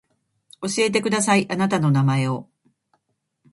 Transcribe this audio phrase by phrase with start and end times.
[0.63, 2.49] 教えてくださいあなたの名前を